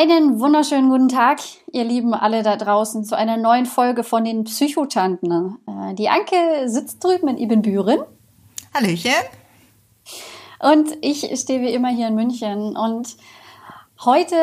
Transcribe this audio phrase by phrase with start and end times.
[0.00, 1.40] Einen wunderschönen guten Tag,
[1.72, 5.58] ihr Lieben alle da draußen, zu einer neuen Folge von den Psychotanten.
[5.66, 6.36] Äh, die Anke
[6.70, 7.98] sitzt drüben in Ibbenbüren.
[8.72, 9.12] Hallöchen.
[10.58, 12.78] Und ich stehe wie immer hier in München.
[12.78, 13.18] Und
[14.02, 14.36] heute,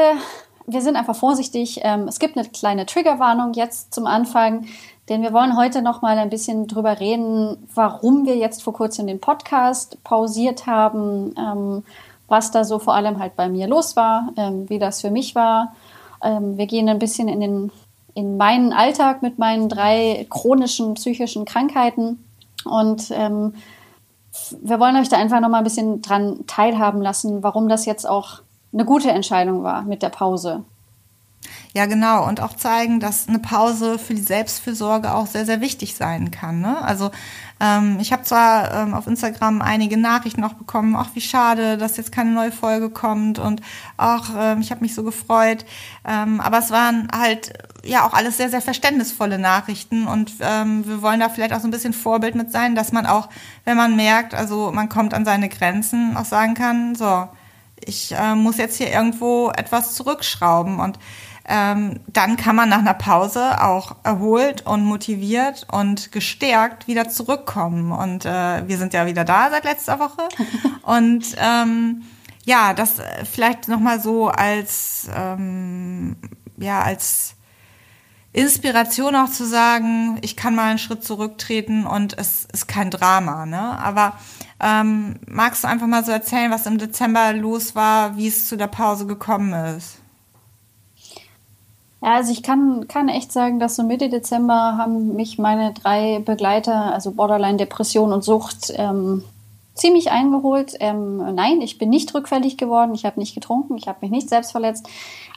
[0.67, 1.79] wir sind einfach vorsichtig.
[1.81, 4.67] Ähm, es gibt eine kleine Triggerwarnung jetzt zum Anfang,
[5.09, 9.07] denn wir wollen heute noch mal ein bisschen drüber reden, warum wir jetzt vor kurzem
[9.07, 11.83] den Podcast pausiert haben ähm,
[12.27, 15.35] was da so vor allem halt bei mir los war, ähm, wie das für mich
[15.35, 15.73] war.
[16.21, 17.71] Ähm, wir gehen ein bisschen in, den,
[18.13, 22.23] in meinen Alltag mit meinen drei chronischen psychischen Krankheiten
[22.65, 23.53] und ähm,
[24.61, 28.07] wir wollen euch da einfach noch mal ein bisschen dran teilhaben lassen, warum das jetzt
[28.07, 28.41] auch
[28.73, 30.63] eine gute Entscheidung war mit der Pause.
[31.73, 32.27] Ja, genau.
[32.27, 36.61] Und auch zeigen, dass eine Pause für die Selbstfürsorge auch sehr, sehr wichtig sein kann.
[36.61, 36.81] Ne?
[36.81, 37.11] Also
[37.59, 41.97] ähm, ich habe zwar ähm, auf Instagram einige Nachrichten noch bekommen, ach wie schade, dass
[41.97, 43.61] jetzt keine neue Folge kommt und
[43.97, 45.65] auch ähm, ich habe mich so gefreut.
[46.07, 51.01] Ähm, aber es waren halt ja auch alles sehr, sehr verständnisvolle Nachrichten und ähm, wir
[51.01, 53.29] wollen da vielleicht auch so ein bisschen Vorbild mit sein, dass man auch,
[53.65, 57.27] wenn man merkt, also man kommt an seine Grenzen, auch sagen kann, so,
[57.79, 60.99] ich äh, muss jetzt hier irgendwo etwas zurückschrauben und
[61.47, 67.91] ähm, dann kann man nach einer Pause auch erholt und motiviert und gestärkt wieder zurückkommen.
[67.91, 70.27] Und äh, wir sind ja wieder da seit letzter Woche.
[70.83, 72.03] und ähm,
[72.43, 72.95] ja, das
[73.31, 76.17] vielleicht nochmal so als, ähm,
[76.57, 77.35] ja, als
[78.33, 83.45] Inspiration auch zu sagen, ich kann mal einen Schritt zurücktreten und es ist kein Drama.
[83.45, 83.59] Ne?
[83.59, 84.13] Aber
[84.59, 88.57] ähm, magst du einfach mal so erzählen, was im Dezember los war, wie es zu
[88.57, 89.99] der Pause gekommen ist?
[92.01, 96.19] Ja, also ich kann, kann echt sagen, dass so Mitte Dezember haben mich meine drei
[96.19, 99.23] Begleiter, also Borderline, Depression und Sucht, ähm,
[99.73, 100.75] ziemlich eingeholt.
[100.79, 104.29] Ähm, nein, ich bin nicht rückfällig geworden, ich habe nicht getrunken, ich habe mich nicht
[104.29, 104.87] selbst verletzt,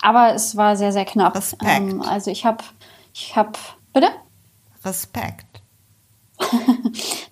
[0.03, 1.35] aber es war sehr, sehr knapp.
[1.35, 1.65] Respekt.
[1.67, 2.63] Ähm, also ich habe,
[3.15, 3.53] ich habe,
[3.93, 4.09] bitte?
[4.85, 5.47] Respekt.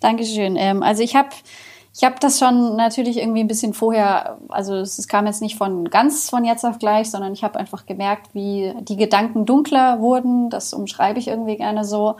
[0.01, 0.57] Dankeschön.
[0.57, 1.31] Ähm, also ich habe
[1.99, 5.91] ich habe das schon natürlich irgendwie ein bisschen vorher, also es kam jetzt nicht von
[5.91, 10.49] ganz von jetzt auf gleich, sondern ich habe einfach gemerkt, wie die Gedanken dunkler wurden.
[10.49, 12.15] Das umschreibe ich irgendwie gerne so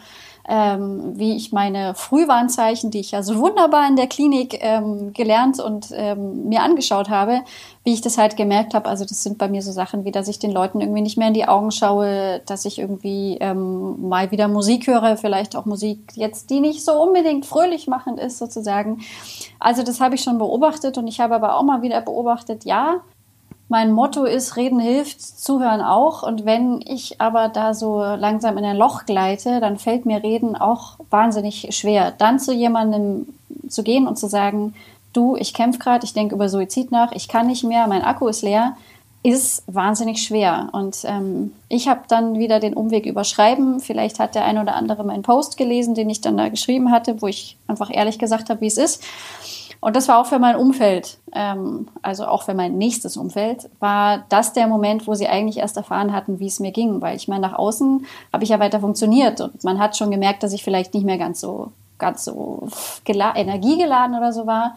[0.49, 5.61] ähm, wie ich meine Frühwarnzeichen, die ich ja so wunderbar in der Klinik ähm, gelernt
[5.61, 7.43] und ähm, mir angeschaut habe,
[7.85, 8.89] wie ich das halt gemerkt habe.
[8.89, 11.29] Also das sind bei mir so Sachen wie, dass ich den Leuten irgendwie nicht mehr
[11.29, 16.13] in die Augen schaue, dass ich irgendwie ähm, mal wieder Musik höre, vielleicht auch Musik
[16.15, 19.03] jetzt, die nicht so unbedingt fröhlich machend ist sozusagen.
[19.59, 23.03] Also das habe ich schon beobachtet und ich habe aber auch mal wieder beobachtet, ja,
[23.69, 26.23] mein Motto ist, reden hilft, zuhören auch.
[26.23, 30.57] Und wenn ich aber da so langsam in ein Loch gleite, dann fällt mir reden
[30.57, 32.13] auch wahnsinnig schwer.
[32.17, 33.27] Dann zu jemandem
[33.69, 34.75] zu gehen und zu sagen,
[35.13, 38.29] du, ich kämpfe gerade, ich denke über Suizid nach, ich kann nicht mehr, mein Akku
[38.29, 38.77] ist leer,
[39.23, 40.69] ist wahnsinnig schwer.
[40.73, 43.81] Und ähm, ich habe dann wieder den Umweg überschreiben.
[43.81, 47.21] Vielleicht hat der ein oder andere meinen Post gelesen, den ich dann da geschrieben hatte,
[47.21, 49.03] wo ich einfach ehrlich gesagt habe, wie es ist.
[49.81, 54.25] Und das war auch für mein Umfeld, ähm, also auch für mein nächstes Umfeld, war
[54.29, 57.01] das der Moment, wo sie eigentlich erst erfahren hatten, wie es mir ging.
[57.01, 60.43] Weil ich meine, nach außen habe ich ja weiter funktioniert und man hat schon gemerkt,
[60.43, 62.69] dass ich vielleicht nicht mehr ganz so, ganz so
[63.15, 64.77] energiegeladen oder so war.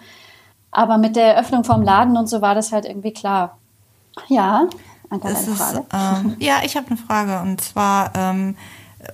[0.69, 3.57] Aber mit der Eröffnung vom Laden und so war das halt irgendwie klar.
[4.27, 4.67] Ja,
[5.09, 5.85] Anke, eine Frage.
[5.93, 8.55] ähm, ja, ich habe eine Frage und zwar ähm,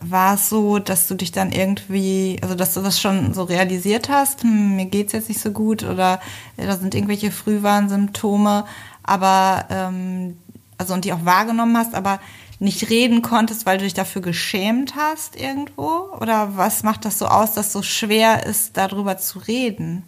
[0.02, 4.10] war es so, dass du dich dann irgendwie, also dass du das schon so realisiert
[4.10, 6.20] hast, hm, mir geht's jetzt nicht so gut oder
[6.58, 8.66] da sind irgendwelche Frühwarnsymptome,
[9.04, 10.38] aber ähm,
[10.78, 12.20] also und die auch wahrgenommen hast, aber
[12.60, 16.10] nicht reden konntest, weil du dich dafür geschämt hast irgendwo?
[16.20, 20.04] Oder was macht das so aus, dass so schwer ist, darüber zu reden?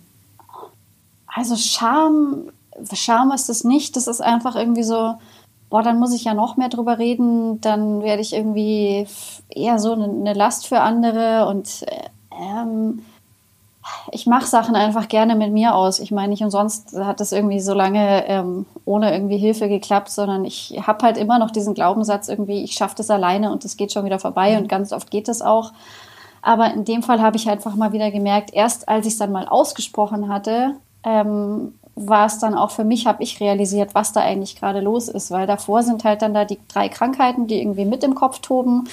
[1.27, 2.51] Also Scham,
[2.91, 3.95] Scham ist es nicht.
[3.95, 5.15] Das ist einfach irgendwie so,
[5.69, 9.07] boah, dann muss ich ja noch mehr drüber reden, dann werde ich irgendwie
[9.49, 11.85] eher so eine Last für andere und
[12.31, 13.03] ähm,
[14.11, 15.99] ich mache Sachen einfach gerne mit mir aus.
[15.99, 20.45] Ich meine, nicht umsonst hat das irgendwie so lange ähm, ohne irgendwie Hilfe geklappt, sondern
[20.45, 23.91] ich habe halt immer noch diesen Glaubenssatz irgendwie, ich schaffe das alleine und es geht
[23.91, 25.71] schon wieder vorbei und ganz oft geht das auch.
[26.41, 29.31] Aber in dem Fall habe ich einfach mal wieder gemerkt, erst als ich es dann
[29.31, 31.73] mal ausgesprochen hatte, ähm,
[32.07, 35.31] war es dann auch für mich, habe ich realisiert, was da eigentlich gerade los ist,
[35.31, 38.87] weil davor sind halt dann da die drei Krankheiten, die irgendwie mit im Kopf toben.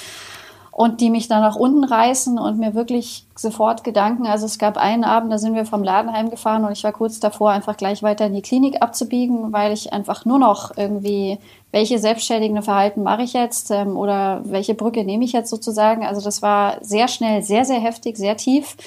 [0.77, 4.27] und die mich dann nach unten reißen und mir wirklich sofort Gedanken.
[4.27, 7.19] Also es gab einen Abend, da sind wir vom Laden heimgefahren und ich war kurz
[7.19, 11.39] davor, einfach gleich weiter in die Klinik abzubiegen, weil ich einfach nur noch irgendwie,
[11.71, 16.05] welche selbstständigende Verhalten mache ich jetzt ähm, oder welche Brücke nehme ich jetzt sozusagen.
[16.05, 18.77] Also das war sehr schnell, sehr, sehr heftig, sehr tief.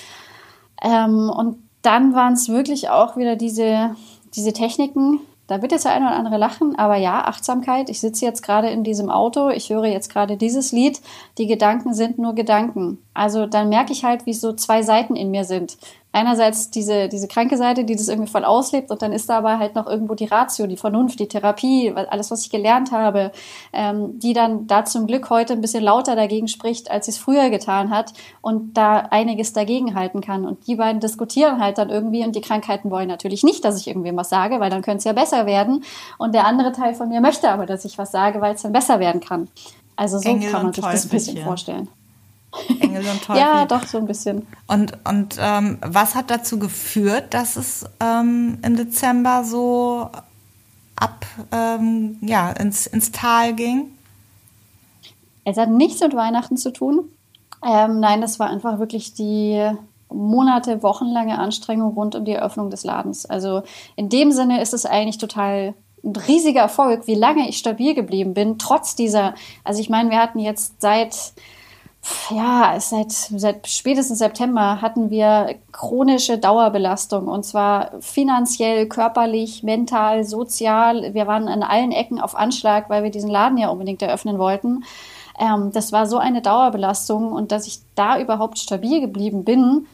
[0.81, 3.97] Ähm, und dann waren es wirklich auch wieder diese,
[4.35, 7.91] diese Techniken, da wird jetzt der eine oder andere lachen, aber ja, Achtsamkeit.
[7.91, 11.00] Ich sitze jetzt gerade in diesem Auto, ich höre jetzt gerade dieses Lied.
[11.38, 12.99] Die Gedanken sind nur Gedanken.
[13.15, 15.77] Also dann merke ich halt, wie so zwei Seiten in mir sind
[16.12, 19.59] einerseits diese, diese kranke Seite, die das irgendwie voll auslebt und dann ist da aber
[19.59, 23.31] halt noch irgendwo die Ratio, die Vernunft, die Therapie, alles, was ich gelernt habe,
[23.73, 27.19] ähm, die dann da zum Glück heute ein bisschen lauter dagegen spricht, als sie es
[27.19, 30.45] früher getan hat und da einiges dagegen halten kann.
[30.45, 33.87] Und die beiden diskutieren halt dann irgendwie und die Krankheiten wollen natürlich nicht, dass ich
[33.87, 35.85] irgendwem was sage, weil dann könnte es ja besser werden.
[36.19, 38.73] Und der andere Teil von mir möchte aber, dass ich was sage, weil es dann
[38.73, 39.49] besser werden kann.
[39.95, 41.89] Also so Engel kann man sich das ein bisschen vorstellen.
[42.81, 43.41] Engel und Teufel.
[43.41, 44.47] ja, doch, so ein bisschen.
[44.67, 50.11] Und, und ähm, was hat dazu geführt, dass es ähm, im Dezember so
[50.97, 53.91] ab, ähm, ja, ins, ins Tal ging?
[55.44, 57.08] Es hat nichts mit Weihnachten zu tun.
[57.67, 59.70] Ähm, nein, das war einfach wirklich die
[60.12, 63.26] Monate, wochenlange Anstrengung rund um die Eröffnung des Ladens.
[63.26, 63.62] Also
[63.97, 68.35] in dem Sinne ist es eigentlich total ein riesiger Erfolg, wie lange ich stabil geblieben
[68.35, 71.35] bin, trotz dieser, also ich meine, wir hatten jetzt seit
[72.31, 81.12] ja, seit, seit spätestens September hatten wir chronische Dauerbelastung und zwar finanziell, körperlich, mental, sozial.
[81.12, 84.85] Wir waren an allen Ecken auf Anschlag, weil wir diesen Laden ja unbedingt eröffnen wollten.
[85.38, 89.87] Ähm, das war so eine Dauerbelastung und dass ich da überhaupt stabil geblieben bin,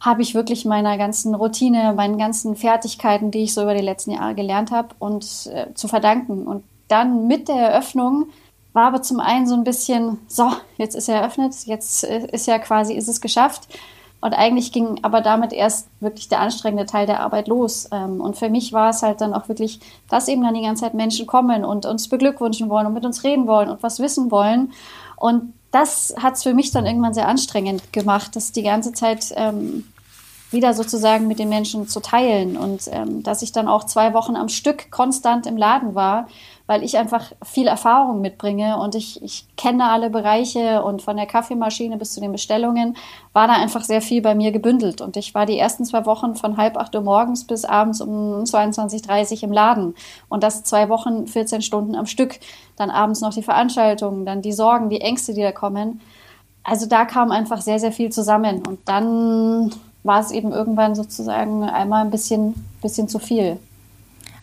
[0.00, 4.10] habe ich wirklich meiner ganzen Routine, meinen ganzen Fertigkeiten, die ich so über die letzten
[4.12, 6.46] Jahre gelernt habe, und äh, zu verdanken.
[6.46, 8.26] Und dann mit der Eröffnung
[8.72, 12.46] war aber zum einen so ein bisschen, so, jetzt ist er eröffnet, jetzt äh, ist
[12.46, 13.68] ja quasi, ist es geschafft.
[14.22, 17.88] Und eigentlich ging aber damit erst wirklich der anstrengende Teil der Arbeit los.
[17.90, 20.84] Ähm, und für mich war es halt dann auch wirklich, dass eben dann die ganze
[20.84, 24.30] Zeit Menschen kommen und uns beglückwünschen wollen und mit uns reden wollen und was wissen
[24.30, 24.72] wollen.
[25.16, 29.32] Und das hat es für mich dann irgendwann sehr anstrengend gemacht, das die ganze Zeit
[29.34, 29.88] ähm,
[30.52, 32.56] wieder sozusagen mit den Menschen zu teilen.
[32.56, 36.28] Und ähm, dass ich dann auch zwei Wochen am Stück konstant im Laden war
[36.72, 41.26] weil ich einfach viel Erfahrung mitbringe und ich, ich kenne alle Bereiche und von der
[41.26, 42.96] Kaffeemaschine bis zu den Bestellungen
[43.34, 45.02] war da einfach sehr viel bei mir gebündelt.
[45.02, 48.44] Und ich war die ersten zwei Wochen von halb acht Uhr morgens bis abends um
[48.44, 49.94] 22.30 Uhr im Laden.
[50.30, 52.40] Und das zwei Wochen, 14 Stunden am Stück.
[52.76, 56.00] Dann abends noch die Veranstaltungen, dann die Sorgen, die Ängste, die da kommen.
[56.64, 58.66] Also da kam einfach sehr, sehr viel zusammen.
[58.66, 59.74] Und dann
[60.04, 63.58] war es eben irgendwann sozusagen einmal ein bisschen, bisschen zu viel.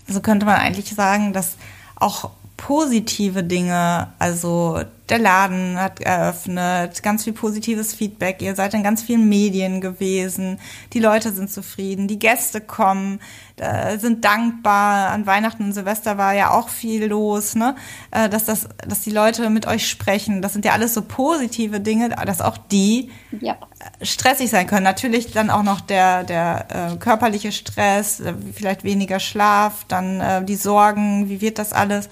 [0.08, 1.56] Also könnte man eigentlich sagen, dass
[2.00, 8.84] auch positive Dinge, also der Laden hat eröffnet, ganz viel positives Feedback, ihr seid in
[8.84, 10.60] ganz vielen Medien gewesen,
[10.94, 13.22] die Leute sind zufrieden, die Gäste kommen,
[13.62, 15.10] äh, sind dankbar.
[15.10, 17.76] An Weihnachten und Silvester war ja auch viel los, ne?
[18.12, 21.80] Äh, dass, das, dass die Leute mit euch sprechen, das sind ja alles so positive
[21.80, 23.58] Dinge, dass auch die ja.
[24.02, 24.84] stressig sein können.
[24.84, 30.44] Natürlich dann auch noch der, der äh, körperliche Stress, äh, vielleicht weniger Schlaf, dann äh,
[30.44, 32.10] die Sorgen, wie wird das alles?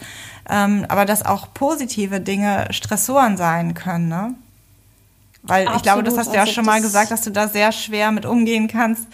[0.49, 4.35] ähm, aber dass auch positive Dinge Stressoren sein können, ne?
[5.43, 7.47] Weil Absolut, ich glaube, das hast du ja also schon mal gesagt, dass du da
[7.47, 9.07] sehr schwer mit umgehen kannst,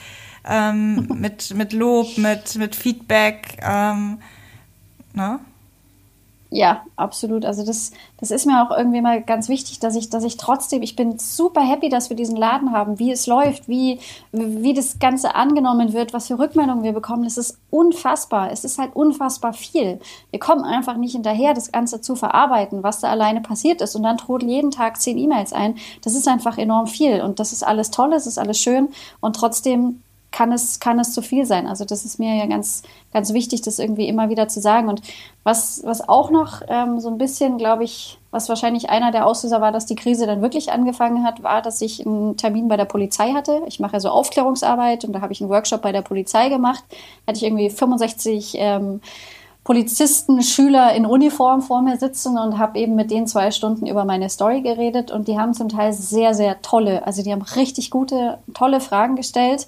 [0.48, 4.20] ähm, mit, mit Lob, mit, mit Feedback, ähm,
[5.14, 5.40] ne?
[6.56, 7.46] Ja, absolut.
[7.46, 10.84] Also das, das ist mir auch irgendwie mal ganz wichtig, dass ich, dass ich trotzdem,
[10.84, 14.00] ich bin super happy, dass wir diesen Laden haben, wie es läuft, wie,
[14.32, 17.26] wie das Ganze angenommen wird, was für Rückmeldungen wir bekommen.
[17.26, 18.52] Es ist unfassbar.
[18.52, 20.00] Es ist halt unfassbar viel.
[20.30, 23.96] Wir kommen einfach nicht hinterher, das Ganze zu verarbeiten, was da alleine passiert ist.
[23.96, 25.78] Und dann trudeln jeden Tag zehn E-Mails ein.
[26.04, 27.22] Das ist einfach enorm viel.
[27.24, 28.90] Und das ist alles toll, es ist alles schön.
[29.22, 31.68] Und trotzdem kann es, kann es zu viel sein.
[31.68, 32.82] Also das ist mir ja ganz,
[33.14, 34.90] ganz wichtig, das irgendwie immer wieder zu sagen.
[34.90, 35.02] Und
[35.44, 39.62] was, was auch noch ähm, so ein bisschen, glaube ich, was wahrscheinlich einer der Auslöser
[39.62, 42.86] war, dass die Krise dann wirklich angefangen hat, war, dass ich einen Termin bei der
[42.86, 43.62] Polizei hatte.
[43.68, 46.84] Ich mache ja so Aufklärungsarbeit und da habe ich einen Workshop bei der Polizei gemacht.
[47.28, 49.02] Hatte ich irgendwie 65 ähm,
[49.64, 54.04] Polizisten, Schüler in Uniform vor mir sitzen und habe eben mit denen zwei Stunden über
[54.04, 57.90] meine Story geredet und die haben zum Teil sehr, sehr tolle, also die haben richtig
[57.90, 59.68] gute, tolle Fragen gestellt.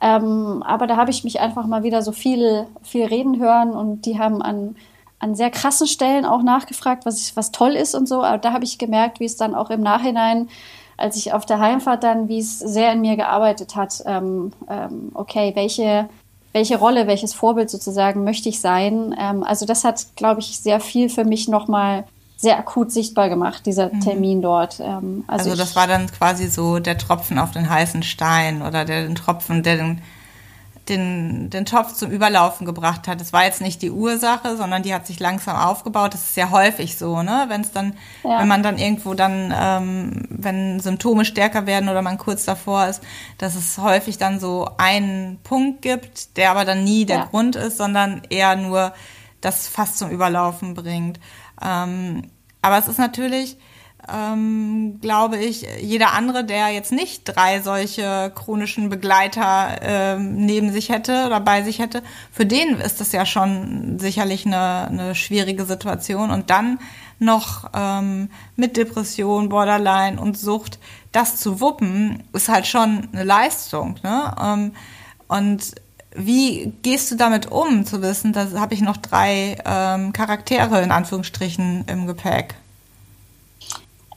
[0.00, 4.02] Ähm, aber da habe ich mich einfach mal wieder so viel, viel reden hören und
[4.02, 4.76] die haben an,
[5.18, 8.22] an sehr krassen Stellen auch nachgefragt, was, was toll ist und so.
[8.22, 10.48] Aber da habe ich gemerkt, wie es dann auch im Nachhinein,
[10.98, 14.02] als ich auf der Heimfahrt dann, wie es sehr in mir gearbeitet hat.
[14.06, 16.08] Ähm, ähm, okay, welche,
[16.52, 19.14] welche Rolle, welches Vorbild sozusagen möchte ich sein?
[19.18, 22.04] Ähm, also das hat, glaube ich, sehr viel für mich nochmal
[22.36, 24.00] sehr akut sichtbar gemacht, dieser mhm.
[24.00, 24.78] Termin dort.
[24.80, 28.84] Ähm, also, also das war dann quasi so der Tropfen auf den heißen Stein oder
[28.84, 30.02] der den Tropfen, der den
[30.88, 33.20] den, den Topf zum Überlaufen gebracht hat.
[33.20, 36.14] Das war jetzt nicht die Ursache, sondern die hat sich langsam aufgebaut.
[36.14, 37.46] Das ist ja häufig so, ne?
[37.48, 38.40] Wenn es dann, ja.
[38.40, 43.02] wenn man dann irgendwo dann, ähm, wenn Symptome stärker werden oder man kurz davor ist,
[43.38, 47.24] dass es häufig dann so einen Punkt gibt, der aber dann nie der ja.
[47.24, 48.92] Grund ist, sondern eher nur
[49.40, 51.18] das fast zum Überlaufen bringt.
[51.62, 52.30] Ähm,
[52.62, 53.56] aber es ist natürlich,
[54.12, 60.90] ähm, glaube ich, jeder andere, der jetzt nicht drei solche chronischen Begleiter ähm, neben sich
[60.90, 65.64] hätte oder bei sich hätte, für den ist das ja schon sicherlich eine, eine schwierige
[65.64, 66.30] Situation.
[66.30, 66.78] Und dann
[67.18, 70.78] noch ähm, mit Depression, Borderline und Sucht,
[71.12, 73.96] das zu wuppen, ist halt schon eine Leistung.
[74.02, 74.34] Ne?
[74.40, 74.72] Ähm,
[75.28, 75.74] und
[76.16, 80.90] wie gehst du damit um, zu wissen, da habe ich noch drei ähm, Charaktere in
[80.90, 82.54] Anführungsstrichen im Gepäck?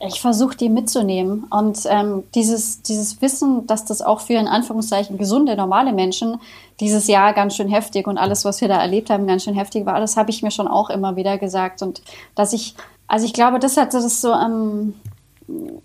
[0.02, 5.18] Ich versuche die mitzunehmen und ähm, dieses, dieses Wissen, dass das auch für in Anführungszeichen
[5.18, 6.40] gesunde, normale Menschen
[6.80, 9.84] dieses Jahr ganz schön heftig und alles, was wir da erlebt haben, ganz schön heftig
[9.84, 12.00] war, das habe ich mir schon auch immer wieder gesagt und
[12.34, 12.74] dass ich,
[13.08, 14.94] also ich glaube, das hat das so am,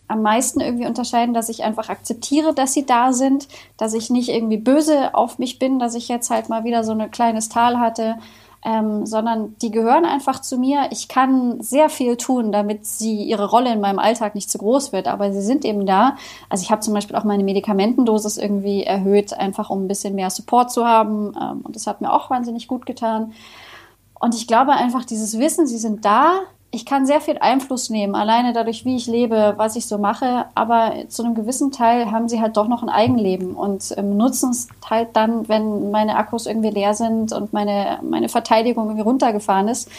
[0.08, 4.30] am meisten irgendwie unterscheiden, dass ich einfach akzeptiere, dass sie da sind, dass ich nicht
[4.30, 7.80] irgendwie böse auf mich bin, dass ich jetzt halt mal wieder so ein kleines Tal
[7.80, 8.16] hatte,
[8.66, 10.88] ähm, sondern die gehören einfach zu mir.
[10.90, 14.92] Ich kann sehr viel tun, damit sie ihre Rolle in meinem Alltag nicht zu groß
[14.92, 16.18] wird, aber sie sind eben da.
[16.50, 20.32] Also ich habe zum Beispiel auch meine Medikamentendosis irgendwie erhöht, einfach um ein bisschen mehr
[20.32, 23.34] Support zu haben ähm, und das hat mir auch wahnsinnig gut getan.
[24.20, 26.40] Und ich glaube einfach, dieses Wissen, sie sind da,
[26.76, 30.46] ich kann sehr viel Einfluss nehmen, alleine dadurch, wie ich lebe, was ich so mache.
[30.56, 34.52] Aber zu einem gewissen Teil haben sie halt doch noch ein Eigenleben und ähm, nutzen
[34.52, 39.70] es halt dann, wenn meine Akkus irgendwie leer sind und meine, meine Verteidigung irgendwie runtergefahren
[39.70, 39.90] ist.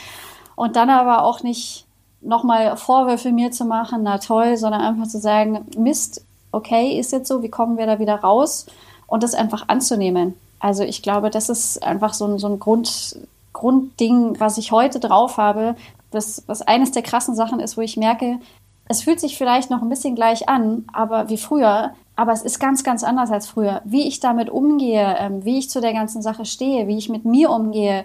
[0.55, 1.87] Und dann aber auch nicht
[2.21, 7.29] nochmal Vorwürfe mir zu machen, na toll, sondern einfach zu sagen, Mist, okay, ist jetzt
[7.29, 8.67] so, wie kommen wir da wieder raus?
[9.07, 10.35] Und das einfach anzunehmen.
[10.59, 13.17] Also ich glaube, das ist einfach so ein, so ein Grund,
[13.55, 15.77] Grundding, was ich heute drauf habe,
[16.17, 18.41] was, was eines der krassen Sachen ist, wo ich merke,
[18.89, 22.59] es fühlt sich vielleicht noch ein bisschen gleich an, aber wie früher, aber es ist
[22.59, 23.83] ganz, ganz anders als früher.
[23.85, 27.25] Wie ich damit umgehe, ähm, wie ich zu der ganzen Sache stehe, wie ich mit
[27.25, 28.05] mir umgehe,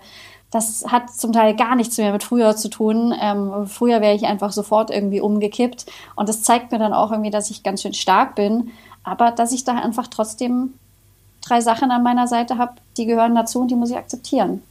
[0.50, 3.16] das hat zum Teil gar nichts mehr mit früher zu tun.
[3.20, 5.86] Ähm, früher wäre ich einfach sofort irgendwie umgekippt.
[6.16, 8.72] Und das zeigt mir dann auch irgendwie, dass ich ganz schön stark bin,
[9.04, 10.74] aber dass ich da einfach trotzdem
[11.42, 14.62] drei Sachen an meiner Seite habe, die gehören dazu und die muss ich akzeptieren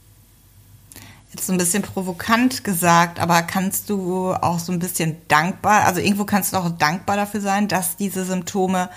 [1.31, 5.99] jetzt so ein bisschen provokant gesagt, aber kannst du auch so ein bisschen dankbar, also
[6.01, 8.89] irgendwo kannst du auch dankbar dafür sein, dass diese Symptome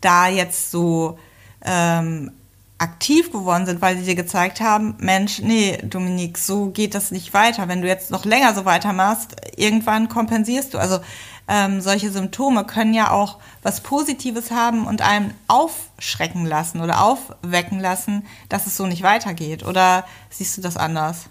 [0.00, 1.18] da jetzt so
[1.64, 2.30] ähm,
[2.78, 7.34] aktiv geworden sind, weil sie dir gezeigt haben, Mensch, nee, Dominique, so geht das nicht
[7.34, 7.66] weiter.
[7.66, 10.78] Wenn du jetzt noch länger so weitermachst, irgendwann kompensierst du.
[10.78, 11.00] Also
[11.48, 17.80] ähm, solche Symptome können ja auch was Positives haben und einem aufschrecken lassen oder aufwecken
[17.80, 19.64] lassen, dass es so nicht weitergeht.
[19.64, 21.30] Oder siehst du das anders?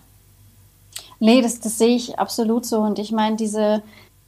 [1.19, 2.79] Nee, das, das sehe ich absolut so.
[2.79, 3.83] Und ich meine, diese,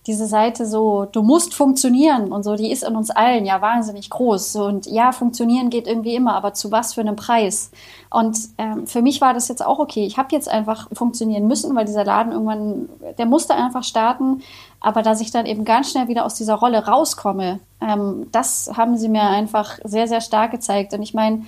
[0.08, 4.10] diese Seite so, du musst funktionieren und so, die ist in uns allen ja wahnsinnig
[4.10, 4.55] groß.
[4.55, 7.69] Und ja, funktionieren geht irgendwie immer, aber zu was für einem Preis?
[8.10, 10.05] Und ähm, für mich war das jetzt auch okay.
[10.05, 14.41] Ich habe jetzt einfach funktionieren müssen, weil dieser Laden irgendwann, der musste einfach starten.
[14.79, 18.98] Aber dass ich dann eben ganz schnell wieder aus dieser Rolle rauskomme, ähm, das haben
[18.98, 20.93] sie mir einfach sehr, sehr stark gezeigt.
[20.93, 21.46] Und ich meine,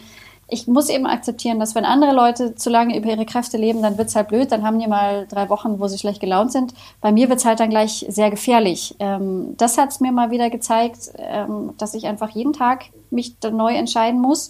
[0.52, 3.98] ich muss eben akzeptieren, dass wenn andere Leute zu lange über ihre Kräfte leben, dann
[3.98, 6.74] wird's halt blöd, dann haben die mal drei Wochen, wo sie schlecht gelaunt sind.
[7.00, 8.96] Bei mir wird's halt dann gleich sehr gefährlich.
[9.00, 13.56] Ähm, das hat's mir mal wieder gezeigt, ähm, dass ich einfach jeden Tag mich dann
[13.56, 14.50] neu entscheiden muss.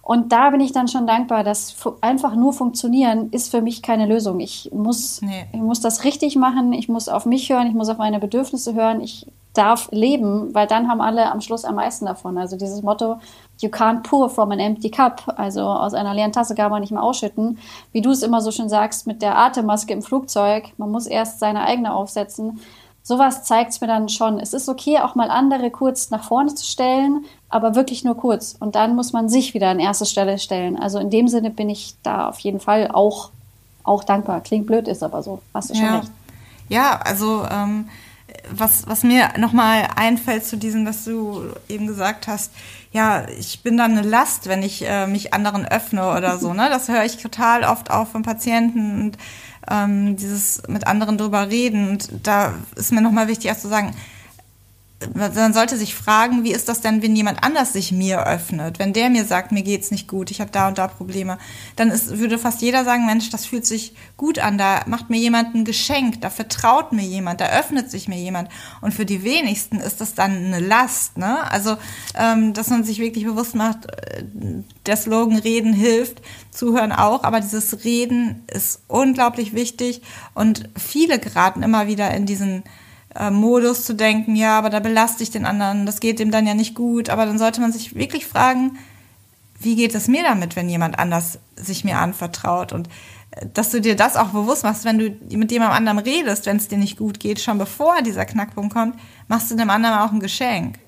[0.00, 4.06] Und da bin ich dann schon dankbar, dass einfach nur funktionieren ist für mich keine
[4.06, 4.38] Lösung.
[4.38, 5.46] Ich muss, nee.
[5.52, 8.74] ich muss das richtig machen, ich muss auf mich hören, ich muss auf meine Bedürfnisse
[8.74, 12.38] hören, ich darf leben, weil dann haben alle am Schluss am meisten davon.
[12.38, 13.18] Also dieses Motto,
[13.60, 16.92] you can't pour from an empty cup, also aus einer leeren Tasse kann man nicht
[16.92, 17.58] mehr ausschütten.
[17.92, 21.38] Wie du es immer so schön sagst, mit der Atemmaske im Flugzeug, man muss erst
[21.40, 22.60] seine eigene aufsetzen.
[23.02, 24.40] Sowas zeigt es mir dann schon.
[24.40, 28.56] Es ist okay, auch mal andere kurz nach vorne zu stellen, aber wirklich nur kurz.
[28.58, 30.76] Und dann muss man sich wieder an erste Stelle stellen.
[30.76, 33.30] Also in dem Sinne bin ich da auf jeden Fall auch,
[33.84, 34.40] auch dankbar.
[34.40, 35.40] Klingt blöd, ist aber so.
[35.54, 35.98] Hast du schon ja.
[35.98, 36.10] recht.
[36.68, 37.88] Ja, also ähm,
[38.50, 42.52] was, was mir nochmal einfällt zu diesem, dass du eben gesagt hast,
[42.92, 46.54] ja, ich bin dann eine Last, wenn ich äh, mich anderen öffne oder so.
[46.54, 46.68] Ne?
[46.70, 49.18] Das höre ich total oft auch von Patienten und
[49.70, 51.90] ähm, dieses mit anderen drüber reden.
[51.90, 53.94] Und da ist mir nochmal wichtig, erst zu sagen,
[55.14, 58.78] man sollte sich fragen, wie ist das denn, wenn jemand anders sich mir öffnet?
[58.78, 61.36] Wenn der mir sagt, mir geht's nicht gut, ich habe da und da Probleme,
[61.76, 65.18] dann ist, würde fast jeder sagen, Mensch, das fühlt sich gut an, da macht mir
[65.18, 68.48] jemand ein Geschenk, da vertraut mir jemand, da öffnet sich mir jemand.
[68.80, 71.18] Und für die wenigsten ist das dann eine Last.
[71.18, 71.50] Ne?
[71.50, 71.76] Also,
[72.14, 74.24] ähm, dass man sich wirklich bewusst macht, äh,
[74.86, 80.00] der Slogan Reden hilft, Zuhören auch, aber dieses Reden ist unglaublich wichtig
[80.32, 82.62] und viele geraten immer wieder in diesen
[83.18, 86.46] äh, Modus zu denken, ja, aber da belaste ich den anderen, das geht dem dann
[86.46, 87.10] ja nicht gut.
[87.10, 88.78] Aber dann sollte man sich wirklich fragen,
[89.58, 92.72] wie geht es mir damit, wenn jemand anders sich mir anvertraut?
[92.72, 92.88] Und
[93.32, 96.56] äh, dass du dir das auch bewusst machst, wenn du mit jemandem anderem redest, wenn
[96.56, 98.96] es dir nicht gut geht, schon bevor dieser Knackpunkt kommt,
[99.28, 100.78] machst du dem anderen auch ein Geschenk.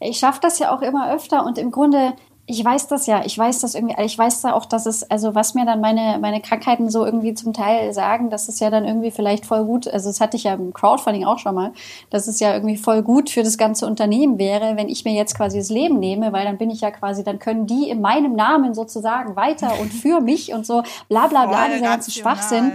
[0.00, 2.14] Ich schaffe das ja auch immer öfter und im Grunde
[2.48, 5.34] ich weiß das ja, ich weiß das irgendwie, ich weiß da auch, dass es, also
[5.34, 8.84] was mir dann meine, meine Krankheiten so irgendwie zum Teil sagen, dass es ja dann
[8.84, 11.72] irgendwie vielleicht voll gut, also das hatte ich ja im Crowdfunding auch schon mal,
[12.10, 15.36] dass es ja irgendwie voll gut für das ganze Unternehmen wäre, wenn ich mir jetzt
[15.36, 18.36] quasi das Leben nehme, weil dann bin ich ja quasi, dann können die in meinem
[18.36, 22.72] Namen sozusagen weiter und für mich und so, bla bla bla, dieser ganze Schwachsinn.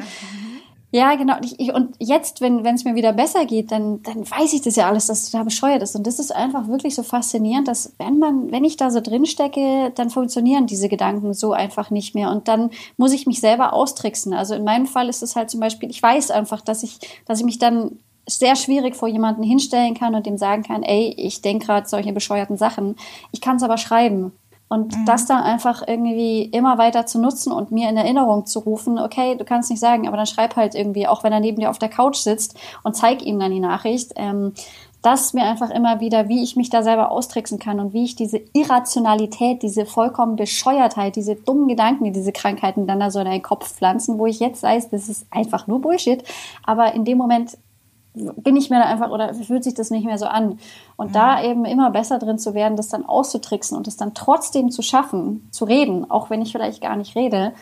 [0.93, 1.35] Ja, genau.
[1.73, 5.07] Und jetzt, wenn es mir wieder besser geht, dann, dann weiß ich das ja alles,
[5.07, 5.95] dass da bescheuert ist.
[5.95, 9.25] Und das ist einfach wirklich so faszinierend, dass wenn man, wenn ich da so drin
[9.25, 12.29] stecke, dann funktionieren diese Gedanken so einfach nicht mehr.
[12.29, 14.33] Und dann muss ich mich selber austricksen.
[14.33, 17.39] Also in meinem Fall ist es halt zum Beispiel, ich weiß einfach, dass ich, dass
[17.39, 21.41] ich mich dann sehr schwierig vor jemanden hinstellen kann und dem sagen kann, ey, ich
[21.41, 22.97] denke gerade solche bescheuerten Sachen.
[23.31, 24.33] Ich kann es aber schreiben.
[24.71, 25.05] Und mhm.
[25.05, 29.35] das dann einfach irgendwie immer weiter zu nutzen und mir in Erinnerung zu rufen, okay,
[29.35, 31.77] du kannst nicht sagen, aber dann schreib halt irgendwie, auch wenn er neben dir auf
[31.77, 34.13] der Couch sitzt und zeig ihm dann die Nachricht.
[34.15, 34.53] Ähm,
[35.01, 38.15] das mir einfach immer wieder, wie ich mich da selber austricksen kann und wie ich
[38.15, 43.25] diese Irrationalität, diese vollkommen Bescheuertheit, diese dummen Gedanken, die diese Krankheiten dann da so in
[43.25, 46.23] deinen Kopf pflanzen, wo ich jetzt weiß, das ist einfach nur Bullshit.
[46.63, 47.57] Aber in dem Moment
[48.13, 50.59] bin ich mir da einfach oder fühlt sich das nicht mehr so an.
[50.97, 51.13] Und mhm.
[51.13, 54.81] da eben immer besser drin zu werden, das dann auszutricksen und es dann trotzdem zu
[54.81, 57.53] schaffen, zu reden, auch wenn ich vielleicht gar nicht rede,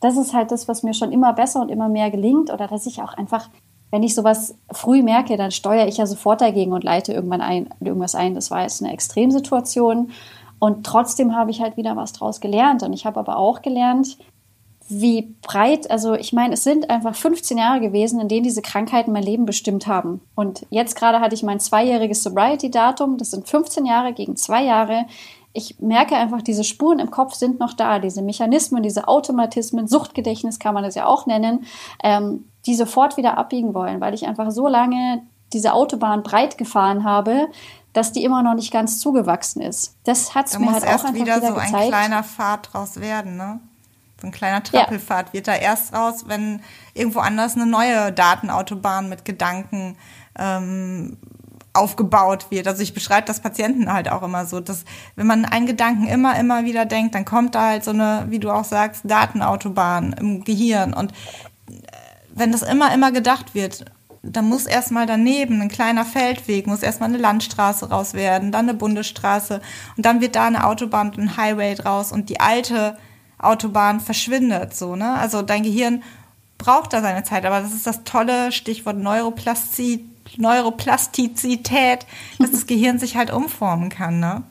[0.00, 2.86] das ist halt das, was mir schon immer besser und immer mehr gelingt oder dass
[2.86, 3.48] ich auch einfach,
[3.90, 7.70] wenn ich sowas früh merke, dann steuere ich ja sofort dagegen und leite irgendwann ein,
[7.80, 8.34] irgendwas ein.
[8.34, 10.10] Das war jetzt eine Extremsituation.
[10.58, 12.82] Und trotzdem habe ich halt wieder was draus gelernt.
[12.82, 14.18] Und ich habe aber auch gelernt,
[14.88, 19.12] wie breit, also ich meine, es sind einfach 15 Jahre gewesen, in denen diese Krankheiten
[19.12, 20.20] mein Leben bestimmt haben.
[20.34, 23.16] Und jetzt gerade hatte ich mein zweijähriges Sobriety-Datum.
[23.16, 25.06] Das sind 15 Jahre gegen zwei Jahre.
[25.54, 30.58] Ich merke einfach, diese Spuren im Kopf sind noch da, diese Mechanismen, diese Automatismen, Suchtgedächtnis
[30.58, 31.64] kann man das ja auch nennen,
[32.02, 37.04] ähm, die sofort wieder abbiegen wollen, weil ich einfach so lange diese Autobahn breit gefahren
[37.04, 37.48] habe,
[37.92, 39.96] dass die immer noch nicht ganz zugewachsen ist.
[40.04, 41.74] Das hat es mir halt auch einfach wieder, wieder so gezeigt.
[41.74, 43.60] ein kleiner Pfad draus werden, ne?
[44.24, 45.32] So ein kleiner Trappelfahrt ja.
[45.34, 46.62] wird da erst raus, wenn
[46.94, 49.98] irgendwo anders eine neue Datenautobahn mit Gedanken
[50.38, 51.18] ähm,
[51.74, 52.66] aufgebaut wird.
[52.66, 54.84] Also ich beschreibe das Patienten halt auch immer so, dass
[55.14, 58.38] wenn man einen Gedanken immer, immer wieder denkt, dann kommt da halt so eine, wie
[58.38, 60.94] du auch sagst, Datenautobahn im Gehirn.
[60.94, 61.12] Und
[61.68, 61.74] äh,
[62.32, 63.84] wenn das immer, immer gedacht wird,
[64.22, 68.78] dann muss erstmal daneben ein kleiner Feldweg, muss erstmal eine Landstraße raus werden, dann eine
[68.78, 69.60] Bundesstraße
[69.98, 72.96] und dann wird da eine Autobahn und ein Highway draus und die alte
[73.38, 75.14] Autobahn verschwindet, so, ne?
[75.14, 76.02] Also dein Gehirn
[76.58, 82.06] braucht da seine Zeit, aber das ist das tolle Stichwort Neuroplastizität, Neuroplastizität,
[82.38, 84.42] dass das Gehirn sich halt umformen kann, ne?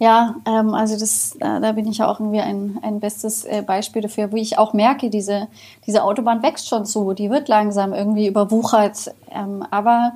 [0.00, 3.62] Ja, ähm, also das, äh, da bin ich ja auch irgendwie ein, ein bestes äh,
[3.62, 5.46] Beispiel dafür, wo ich auch merke, diese,
[5.86, 10.14] diese Autobahn wächst schon so, die wird langsam irgendwie überwuchert, ähm, aber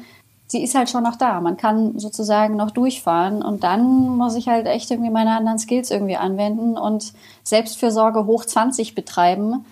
[0.48, 1.40] sie ist halt schon noch da.
[1.40, 5.90] Man kann sozusagen noch durchfahren und dann muss ich halt echt irgendwie meine anderen Skills
[5.90, 7.12] irgendwie anwenden und
[7.44, 9.66] Selbstfürsorge hoch 20 betreiben,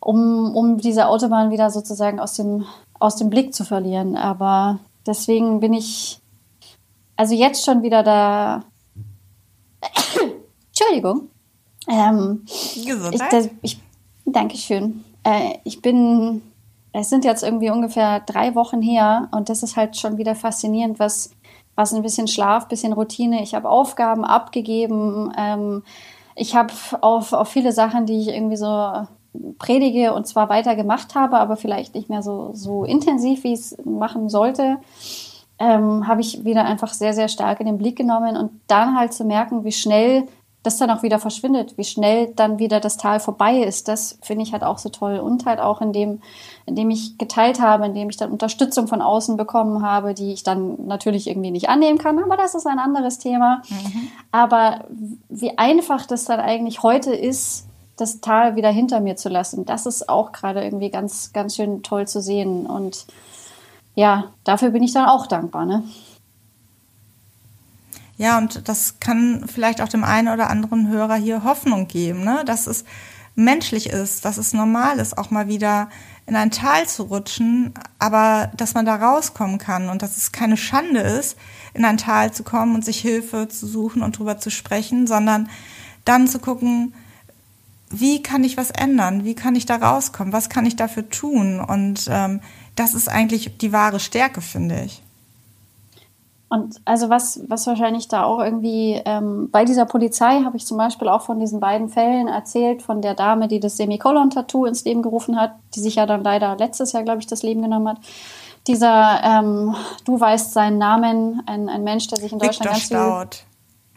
[0.00, 2.66] um, um diese Autobahn wieder sozusagen aus dem,
[3.00, 4.16] aus dem Blick zu verlieren.
[4.16, 6.20] Aber deswegen bin ich
[7.16, 8.64] also jetzt schon wieder da.
[10.68, 11.28] Entschuldigung.
[11.88, 12.44] Ähm,
[12.84, 13.50] Gesundheit.
[13.62, 13.80] Ich, ich,
[14.26, 15.04] Dankeschön.
[15.24, 16.42] Äh, ich bin
[16.92, 20.98] es sind jetzt irgendwie ungefähr drei Wochen her und das ist halt schon wieder faszinierend,
[20.98, 21.30] was,
[21.74, 23.42] was ein bisschen Schlaf, bisschen Routine.
[23.42, 25.32] Ich habe Aufgaben abgegeben.
[25.38, 25.82] Ähm,
[26.34, 29.06] ich habe auf, auf viele Sachen, die ich irgendwie so
[29.58, 33.60] predige und zwar weiter gemacht habe, aber vielleicht nicht mehr so, so intensiv, wie ich
[33.60, 34.78] es machen sollte,
[35.58, 39.14] ähm, habe ich wieder einfach sehr, sehr stark in den Blick genommen und dann halt
[39.14, 40.26] zu merken, wie schnell
[40.62, 44.44] das dann auch wieder verschwindet, wie schnell dann wieder das Tal vorbei ist, das finde
[44.44, 45.18] ich halt auch so toll.
[45.18, 46.22] Und halt auch in dem,
[46.66, 50.32] in dem ich geteilt habe, in dem ich dann Unterstützung von außen bekommen habe, die
[50.32, 53.62] ich dann natürlich irgendwie nicht annehmen kann, aber das ist ein anderes Thema.
[53.68, 54.08] Mhm.
[54.30, 54.84] Aber
[55.28, 59.86] wie einfach das dann eigentlich heute ist, das Tal wieder hinter mir zu lassen, das
[59.86, 62.66] ist auch gerade irgendwie ganz, ganz schön toll zu sehen.
[62.66, 63.06] Und
[63.94, 65.66] ja, dafür bin ich dann auch dankbar.
[65.66, 65.82] Ne?
[68.22, 72.44] Ja, und das kann vielleicht auch dem einen oder anderen Hörer hier Hoffnung geben, ne?
[72.46, 72.84] dass es
[73.34, 75.90] menschlich ist, dass es normal ist, auch mal wieder
[76.26, 80.56] in ein Tal zu rutschen, aber dass man da rauskommen kann und dass es keine
[80.56, 81.36] Schande ist,
[81.74, 85.48] in ein Tal zu kommen und sich Hilfe zu suchen und drüber zu sprechen, sondern
[86.04, 86.94] dann zu gucken,
[87.90, 89.24] wie kann ich was ändern?
[89.24, 90.32] Wie kann ich da rauskommen?
[90.32, 91.58] Was kann ich dafür tun?
[91.58, 92.38] Und ähm,
[92.76, 95.02] das ist eigentlich die wahre Stärke, finde ich.
[96.52, 100.76] Und also was, was wahrscheinlich da auch irgendwie ähm, bei dieser Polizei habe ich zum
[100.76, 105.00] Beispiel auch von diesen beiden Fällen erzählt, von der Dame, die das Semikolon-Tattoo ins Leben
[105.00, 108.00] gerufen hat, die sich ja dann leider letztes Jahr, glaube ich, das Leben genommen hat.
[108.66, 113.46] Dieser, ähm, du weißt seinen Namen, ein, ein Mensch, der sich in Deutschland ganz Staud.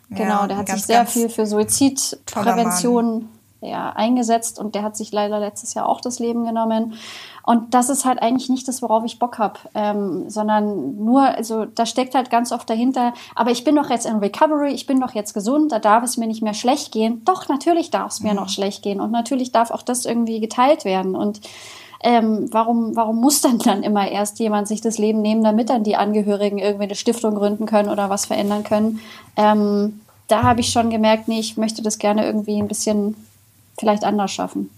[0.07, 3.27] viel, genau, ja, der hat ganz, sich sehr viel für Suizidprävention
[3.67, 6.93] ja, eingesetzt und der hat sich leider letztes Jahr auch das Leben genommen.
[7.43, 11.65] Und das ist halt eigentlich nicht das, worauf ich Bock habe, ähm, sondern nur, also
[11.65, 14.99] da steckt halt ganz oft dahinter, aber ich bin doch jetzt in Recovery, ich bin
[14.99, 17.23] doch jetzt gesund, da darf es mir nicht mehr schlecht gehen.
[17.25, 18.39] Doch, natürlich darf es mir mhm.
[18.39, 21.15] noch schlecht gehen und natürlich darf auch das irgendwie geteilt werden.
[21.15, 21.41] Und
[22.03, 25.83] ähm, warum, warum muss dann dann immer erst jemand sich das Leben nehmen, damit dann
[25.83, 28.99] die Angehörigen irgendwie eine Stiftung gründen können oder was verändern können?
[29.35, 33.15] Ähm, da habe ich schon gemerkt, nee, ich möchte das gerne irgendwie ein bisschen
[33.77, 34.69] vielleicht anders schaffen.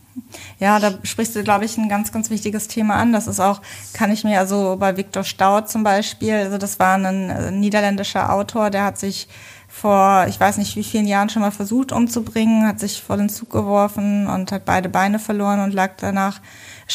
[0.59, 3.13] Ja, da sprichst du, glaube ich, ein ganz, ganz wichtiges Thema an.
[3.13, 3.61] Das ist auch,
[3.93, 8.69] kann ich mir also bei Viktor Staud zum Beispiel, also das war ein niederländischer Autor,
[8.69, 9.27] der hat sich
[9.67, 13.29] vor, ich weiß nicht wie vielen Jahren schon mal versucht umzubringen, hat sich vor den
[13.29, 16.41] Zug geworfen und hat beide Beine verloren und lag danach,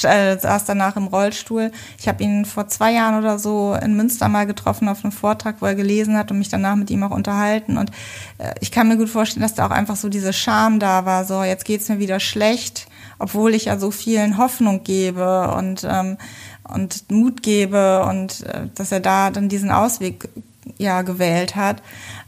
[0.04, 1.70] äh, saß danach im Rollstuhl.
[1.98, 5.56] Ich habe ihn vor zwei Jahren oder so in Münster mal getroffen auf einem Vortrag,
[5.60, 7.78] wo er gelesen hat und mich danach mit ihm auch unterhalten.
[7.78, 7.90] Und
[8.38, 11.24] äh, ich kann mir gut vorstellen, dass da auch einfach so diese Scham da war,
[11.24, 12.86] so jetzt geht's mir wieder schlecht
[13.22, 16.18] obwohl ich ja so vielen Hoffnung gebe und, ähm,
[16.64, 20.28] und Mut gebe und äh, dass er da dann diesen Ausweg
[20.76, 21.82] ja gewählt hat.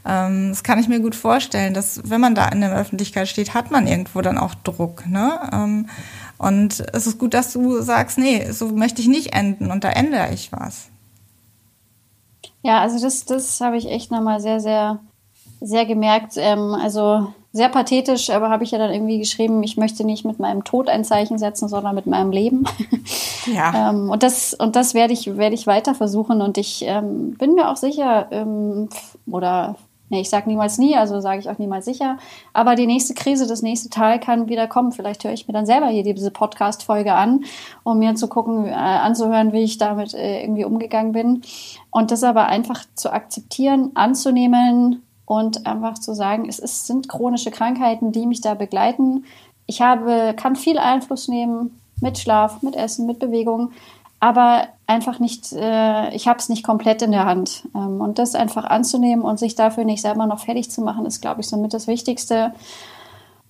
[0.05, 3.53] Ähm, das kann ich mir gut vorstellen, dass wenn man da in der Öffentlichkeit steht,
[3.53, 5.05] hat man irgendwo dann auch Druck.
[5.05, 5.37] Ne?
[5.51, 5.89] Ähm,
[6.37, 9.89] und es ist gut, dass du sagst, nee, so möchte ich nicht enden und da
[9.89, 10.89] ändere ich was.
[12.61, 14.99] Ja, also das, das habe ich echt nochmal sehr, sehr,
[15.61, 16.33] sehr gemerkt.
[16.37, 20.39] Ähm, also sehr pathetisch, aber habe ich ja dann irgendwie geschrieben, ich möchte nicht mit
[20.39, 22.65] meinem Tod ein Zeichen setzen, sondern mit meinem Leben.
[23.45, 23.91] Ja.
[23.91, 26.41] ähm, und das, und das werde ich, werde ich weiter versuchen.
[26.41, 28.89] Und ich ähm, bin mir auch sicher, ähm,
[29.27, 29.75] oder
[30.09, 32.17] nee, ich sage niemals nie, also sage ich auch niemals sicher,
[32.53, 34.91] aber die nächste Krise, das nächste Teil kann wieder kommen.
[34.91, 37.45] Vielleicht höre ich mir dann selber hier diese Podcast-Folge an,
[37.83, 41.41] um mir zu gucken, äh, anzuhören, wie ich damit äh, irgendwie umgegangen bin.
[41.91, 47.51] Und das aber einfach zu akzeptieren, anzunehmen, und einfach zu sagen, es ist, sind chronische
[47.51, 49.25] Krankheiten, die mich da begleiten.
[49.65, 53.71] Ich habe, kann viel Einfluss nehmen mit Schlaf, mit Essen, mit Bewegung,
[54.19, 57.67] aber einfach nicht, äh, ich habe es nicht komplett in der Hand.
[57.75, 61.21] Ähm, und das einfach anzunehmen und sich dafür nicht selber noch fertig zu machen, ist,
[61.21, 62.53] glaube ich, somit das Wichtigste.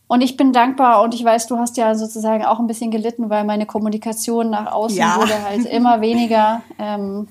[0.08, 3.30] Und ich bin dankbar und ich weiß, du hast ja sozusagen auch ein bisschen gelitten,
[3.30, 5.17] weil meine Kommunikation nach außen ja.
[5.17, 6.62] wurde halt immer weniger.
[6.78, 7.28] Ähm,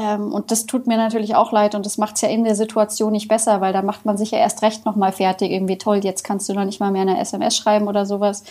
[0.00, 2.54] ähm, und das tut mir natürlich auch leid und das macht es ja in der
[2.54, 5.50] Situation nicht besser, weil da macht man sich ja erst recht nochmal fertig.
[5.50, 8.44] Irgendwie toll, jetzt kannst du noch nicht mal mehr eine SMS schreiben oder sowas.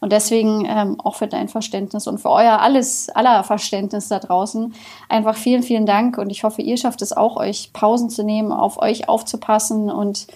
[0.00, 4.74] Und deswegen ähm, auch für dein Verständnis und für euer alles, aller Verständnis da draußen
[5.08, 6.18] einfach vielen, vielen Dank.
[6.18, 10.26] Und ich hoffe, ihr schafft es auch, euch Pausen zu nehmen, auf euch aufzupassen und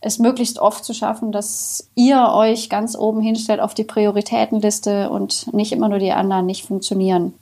[0.00, 5.52] es möglichst oft zu schaffen, dass ihr euch ganz oben hinstellt auf die Prioritätenliste und
[5.54, 7.32] nicht immer nur die anderen nicht funktionieren.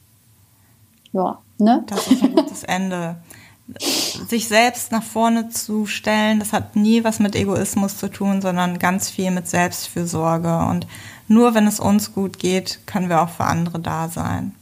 [1.12, 1.38] Ja.
[1.62, 1.84] Ne?
[1.86, 3.16] Das ist ein gutes Ende.
[4.28, 8.78] Sich selbst nach vorne zu stellen, das hat nie was mit Egoismus zu tun, sondern
[8.78, 10.58] ganz viel mit Selbstfürsorge.
[10.58, 10.86] Und
[11.28, 14.52] nur wenn es uns gut geht, können wir auch für andere da sein.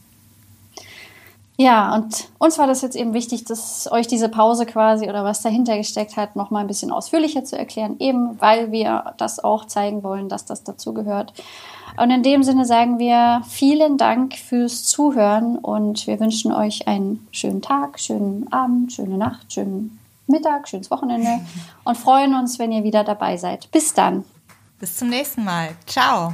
[1.57, 5.41] Ja, und uns war das jetzt eben wichtig, dass euch diese Pause quasi oder was
[5.41, 9.65] dahinter gesteckt hat, noch mal ein bisschen ausführlicher zu erklären, eben weil wir das auch
[9.65, 11.33] zeigen wollen, dass das dazugehört.
[11.97, 17.27] Und in dem Sinne sagen wir vielen Dank fürs Zuhören und wir wünschen euch einen
[17.31, 21.41] schönen Tag, schönen Abend, schöne Nacht, schönen Mittag, schönes Wochenende
[21.83, 23.69] und freuen uns, wenn ihr wieder dabei seid.
[23.71, 24.23] Bis dann.
[24.79, 25.75] Bis zum nächsten Mal.
[25.85, 26.33] Ciao.